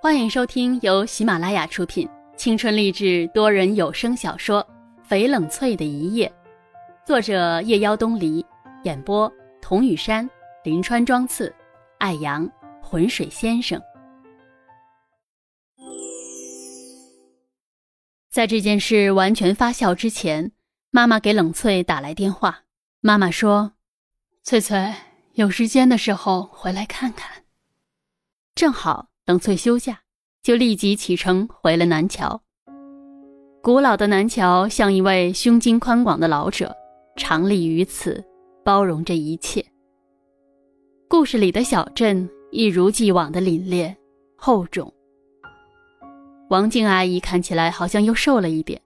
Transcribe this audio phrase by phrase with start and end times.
[0.00, 4.64] 欢迎收听由喜马拉雅出品、青春励志多人有声小说
[5.10, 6.32] 《翡冷翠的一夜》，
[7.04, 8.46] 作者夜妖东篱，
[8.84, 9.30] 演播
[9.60, 10.28] 童雨山、
[10.62, 11.52] 林川、庄次、
[11.98, 12.48] 艾阳、
[12.80, 13.82] 浑水先生。
[18.30, 20.52] 在这件事完全发酵之前，
[20.90, 22.62] 妈妈给冷翠打来电话。
[23.00, 23.72] 妈妈说
[24.44, 24.94] ：“翠翠，
[25.32, 27.42] 有时间的时候回来看看。”
[28.54, 29.08] 正好。
[29.28, 30.00] 冷翠休假，
[30.42, 32.40] 就立即启程回了南桥。
[33.62, 36.74] 古老的南桥像一位胸襟宽广的老者，
[37.14, 38.24] 常立于此，
[38.64, 39.62] 包容着一切。
[41.10, 43.94] 故事里的小镇一如既往的凛冽
[44.34, 44.90] 厚重。
[46.48, 48.80] 王静阿姨看起来好像又瘦了一点，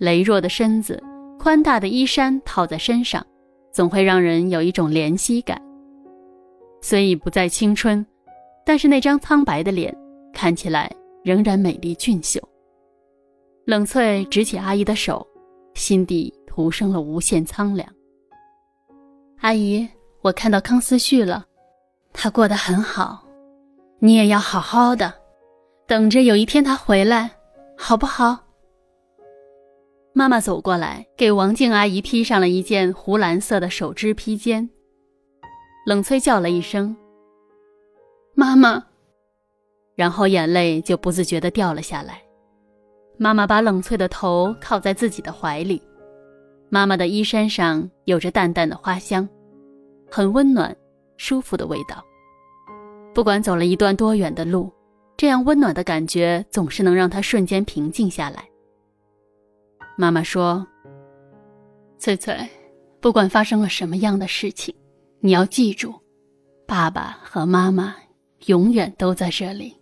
[0.00, 1.00] 羸弱的身子，
[1.38, 3.24] 宽大的衣衫套在身上，
[3.72, 5.62] 总会让人有一种怜惜感。
[6.80, 8.04] 虽已不再青春。
[8.64, 9.96] 但是那张苍白的脸
[10.32, 10.90] 看起来
[11.24, 12.40] 仍然美丽俊秀。
[13.64, 15.26] 冷翠执起阿姨的手，
[15.74, 17.88] 心底徒生了无限苍凉。
[19.40, 19.88] 阿姨，
[20.20, 21.44] 我看到康思旭了，
[22.12, 23.24] 他过得很好，
[23.98, 25.12] 你也要好好的，
[25.86, 27.30] 等着有一天他回来，
[27.76, 28.38] 好不好？
[30.12, 34.68] 妈妈走过来，给王静阿姨披上了一件湖蓝色的手织披肩。
[35.86, 36.96] 冷翠叫了一声。
[38.34, 38.82] 妈妈，
[39.94, 42.22] 然后眼泪就不自觉地掉了下来。
[43.18, 45.80] 妈妈把冷翠的头靠在自己的怀里，
[46.70, 49.28] 妈妈的衣衫上有着淡淡的花香，
[50.10, 50.74] 很温暖、
[51.18, 52.02] 舒服的味道。
[53.14, 54.72] 不管走了一段多远的路，
[55.16, 58.42] 这样温暖的感觉总是能让她瞬间平静下来。
[59.96, 60.66] 妈妈说
[61.98, 62.34] ：“翠翠，
[62.98, 64.74] 不管发生了什么样的事情，
[65.20, 65.94] 你要记住，
[66.66, 67.94] 爸爸和妈妈。”
[68.46, 69.76] 永远都在这里。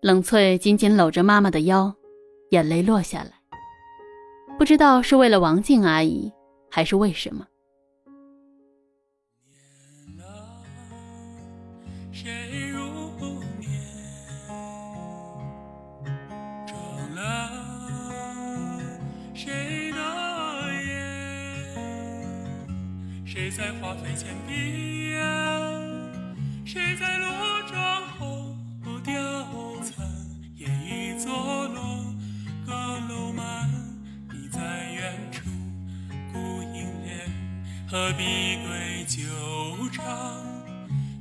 [0.00, 1.94] 冷翠紧紧搂着妈妈的腰，
[2.50, 3.30] 眼泪落下来。
[4.58, 6.32] 不知道是为了王静阿姨，
[6.70, 7.46] 还是为什么。
[23.26, 25.43] 谁在花飞前闭眼？
[37.94, 39.22] 何必对酒
[39.92, 40.04] 长？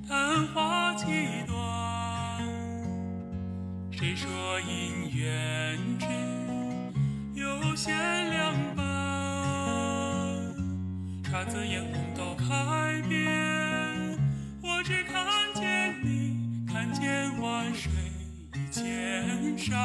[0.08, 1.06] 叹花期
[1.46, 1.56] 短。
[3.92, 4.28] 谁说
[4.62, 6.08] 姻缘只
[7.40, 7.96] 有限
[8.32, 8.84] 两半？
[11.24, 14.18] 姹紫嫣红都开遍，
[14.64, 15.24] 我只看
[15.54, 17.72] 见你，看见万。
[17.72, 17.92] 水
[18.72, 19.78] 千山，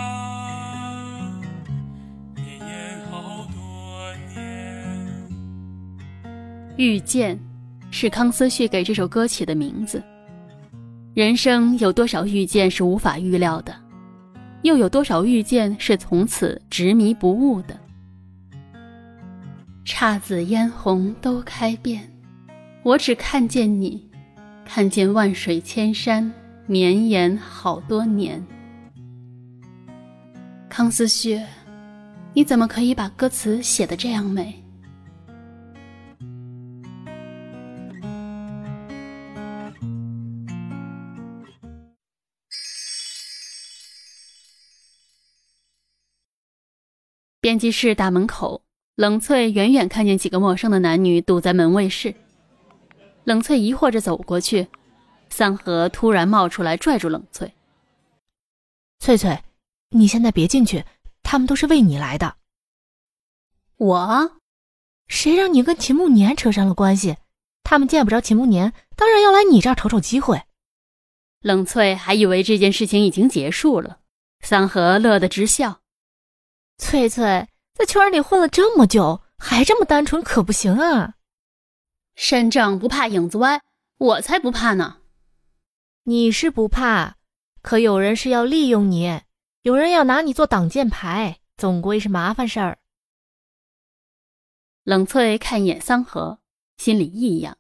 [6.79, 7.37] 遇见，
[7.91, 10.01] 是康思旭给这首歌起的名字。
[11.13, 13.75] 人生有多少遇见是无法预料的，
[14.63, 17.77] 又有多少遇见是从此执迷不悟的？
[19.85, 22.09] 姹紫嫣红都开遍，
[22.85, 24.09] 我只看见你，
[24.65, 26.33] 看见万水千山。
[26.71, 28.47] 绵延好多年，
[30.69, 31.41] 康思旭，
[32.35, 34.55] 你怎么可以把歌词写的这样美？
[47.49, 48.63] 编辑室大门口，
[48.95, 52.15] 冷翠远远看见几个陌生的男女堵在门卫室，
[53.25, 54.69] 冷翠疑惑着走过去。
[55.31, 57.55] 桑河突然冒出来，拽住冷翠。
[58.99, 59.43] 翠翠，
[59.89, 60.85] 你现在别进去，
[61.23, 62.37] 他们都是为你来的。
[63.79, 64.33] 我，
[65.07, 67.17] 谁让你跟秦慕年扯上了关系？
[67.65, 70.43] 他们见不着秦慕年，当然要来你这儿瞅瞅机会。
[71.41, 74.01] 冷翠还以为这件事情已经结束了，
[74.45, 75.81] 桑河乐得直笑。
[76.79, 81.15] 翠翠在圈里混了这么久，还这么单纯，可不行啊！
[82.15, 83.61] 身正不怕影子歪，
[83.99, 84.99] 我才不怕呢。
[86.05, 87.17] 你是不怕，
[87.61, 89.21] 可有人是要利用你，
[89.63, 92.79] 有人要拿你做挡箭牌，总归是麻烦事儿。
[94.85, 96.39] 冷翠看一眼桑河，
[96.79, 97.59] 心里异样，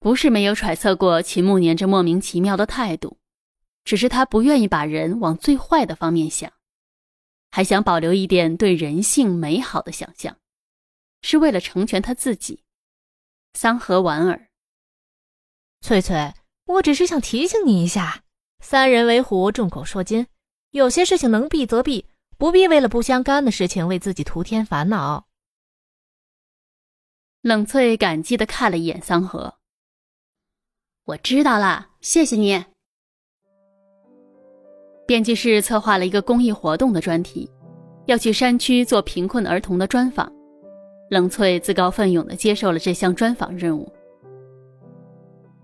[0.00, 3.18] 不是没有揣测过秦慕年这莫名其妙的态度，
[3.84, 6.52] 只是他不愿意把人往最坏的方面想，
[7.50, 10.36] 还想保留一点对人性美好的想象，
[11.22, 12.62] 是为了成全他自己。
[13.54, 14.48] 桑河莞尔，
[15.80, 16.34] 翠翠。
[16.66, 18.24] 我只是想提醒你一下，
[18.60, 20.26] 三人为虎，众口铄金，
[20.70, 22.04] 有些事情能避则避，
[22.36, 25.26] 不必为了不相干的事情为自己徒添烦恼。
[27.40, 29.58] 冷翠感激的看了一眼桑河，
[31.04, 32.66] 我知道啦，谢谢你。
[35.08, 37.50] 编辑室策划了一个公益活动的专题，
[38.04, 40.30] 要去山区做贫困儿童的专访。
[41.08, 43.90] 冷翠自告奋勇的接受了这项专访任务。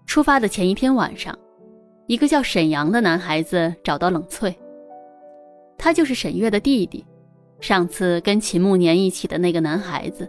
[0.07, 1.39] 出发的前一天晚上，
[2.07, 4.57] 一个叫沈阳的男孩子找到冷翠。
[5.77, 7.05] 他就是沈月的弟弟，
[7.61, 10.27] 上次跟秦慕年一起的那个男孩子。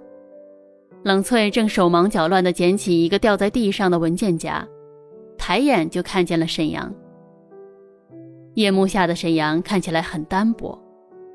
[1.06, 4.68] 冷翠正手忙脚乱地捡起一个掉在地上的文件夹，
[5.38, 6.94] 抬眼就看见了沈阳。
[8.56, 10.82] 夜幕下的沈阳看起来很单薄，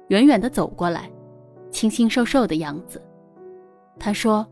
[0.08, 1.10] 远远的走过来，
[1.70, 3.00] 清清瘦瘦的样子。
[3.98, 4.46] 他说：“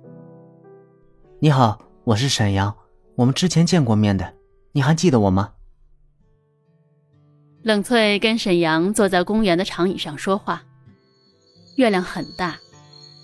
[1.41, 2.75] 你好，我是沈阳，
[3.17, 4.35] 我们之前见过面的，
[4.73, 5.55] 你还记得我吗？”
[7.65, 10.63] 冷翠跟沈阳坐在公园的长椅上说话。
[11.77, 12.57] 月亮很大。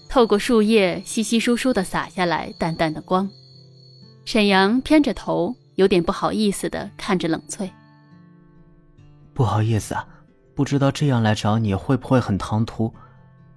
[0.09, 3.29] 透过树叶，稀稀疏疏的洒下来淡淡的光。
[4.25, 7.71] 沈阳偏着头，有点不好意思的看着冷翠。
[9.35, 10.07] 不好意思啊，
[10.55, 12.93] 不知道这样来找你会不会很唐突，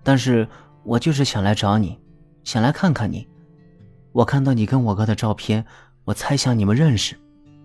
[0.03, 0.47] 但是
[0.83, 1.97] 我就是想来找你，
[2.43, 3.27] 想来看看你。
[4.11, 5.63] 我看到你跟我哥的照片，
[6.03, 7.15] 我猜想你们认识，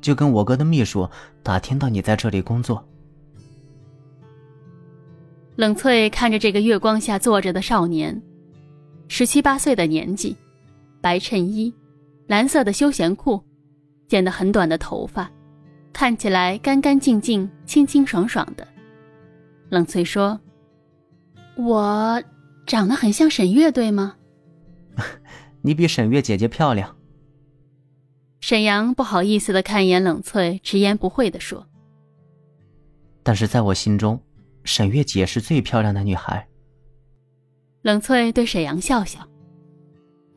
[0.02, 1.08] 就跟我哥的秘书
[1.42, 2.86] 打听到你在这里工作。
[5.56, 8.20] 冷翠看着这个月光下坐着的少年。
[9.08, 10.36] 十七八岁的年纪，
[11.00, 11.72] 白衬衣，
[12.26, 13.42] 蓝色的休闲裤，
[14.08, 15.30] 剪得很短的头发，
[15.92, 18.66] 看起来干干净净、清清爽爽的。
[19.68, 20.40] 冷翠说
[21.56, 22.22] ：“我
[22.66, 24.16] 长得很像沈月，对吗？”
[25.62, 26.96] 你比沈月姐姐漂亮。
[28.40, 31.66] 沈阳不好意思的看一眼冷翠，直言不讳的说
[33.22, 34.20] ：“但是在我心中，
[34.64, 36.48] 沈月姐是最漂亮的女孩。”
[37.82, 39.20] 冷翠对沈阳笑笑：“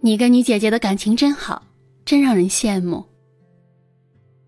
[0.02, 1.64] 你跟你姐姐的感情真好，
[2.06, 3.04] 真让人羡慕。”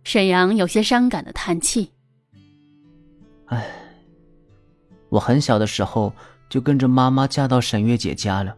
[0.07, 1.91] 沈阳有些伤感的叹气
[3.47, 3.67] ：“唉，
[5.09, 6.13] 我很小的时候
[6.47, 8.55] 就跟着妈妈嫁到沈月姐家了。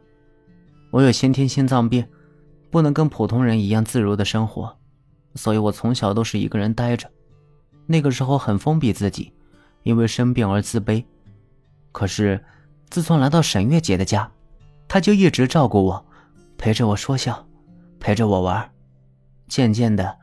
[0.91, 2.05] 我有先天心脏病，
[2.69, 4.77] 不能跟普通人一样自如的生活，
[5.33, 7.09] 所以我从小都是一个人待着。
[7.87, 9.33] 那个时候很封闭自己，
[9.81, 11.03] 因为生病而自卑。
[11.91, 12.45] 可是……”
[12.91, 14.31] 自从来到沈月姐的家，
[14.87, 16.05] 她就一直照顾我，
[16.59, 17.47] 陪着我说笑，
[17.99, 18.71] 陪着我玩。
[19.47, 20.15] 渐渐的，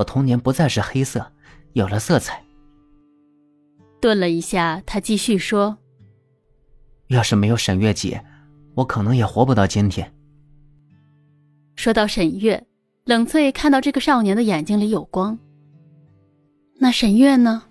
[0.00, 1.30] 我童年不再是黑色，
[1.74, 2.42] 有了色彩。
[4.00, 5.76] 顿了一下，他继续说
[7.08, 8.24] ：“要是没有沈月姐，
[8.76, 10.10] 我可能也活不到今天。”
[11.76, 12.66] 说到沈月，
[13.04, 15.38] 冷翠看到这个少年的眼睛里有光。
[16.78, 17.64] 那沈月呢？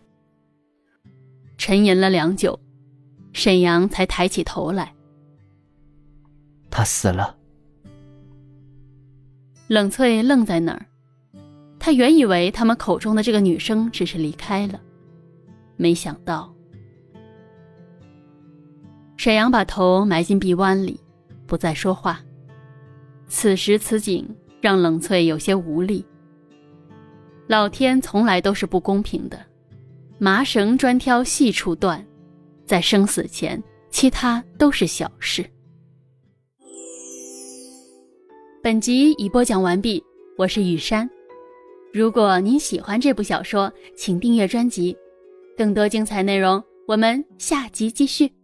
[1.58, 2.60] 沉吟了良久。
[3.34, 4.94] 沈阳才抬起头来。
[6.70, 7.36] 他死了。
[9.68, 10.86] 冷翠愣在那儿，
[11.90, 14.80] 他原以为他们口中的这个女生只是离开了，
[15.76, 16.54] 没想到。
[19.18, 21.00] 沈阳把头埋进臂弯里，
[21.48, 22.24] 不再说话。
[23.26, 24.24] 此时此景
[24.62, 26.06] 让冷翠有些无力。
[27.48, 29.44] 老天从来都是不公平的，
[30.20, 32.06] 麻绳专挑细处断。
[32.68, 35.44] 在生死前，其他都是小事。
[38.62, 40.04] 本集已播讲完毕，
[40.38, 41.10] 我是雨山。
[41.92, 44.96] 如果您喜欢这部小说，请订阅专辑，
[45.58, 48.39] 更多精彩内容我们下集继续。